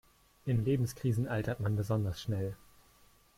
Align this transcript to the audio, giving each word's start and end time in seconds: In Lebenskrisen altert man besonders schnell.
In 0.47 0.65
Lebenskrisen 0.65 1.27
altert 1.27 1.59
man 1.59 1.75
besonders 1.75 2.19
schnell. 2.19 2.55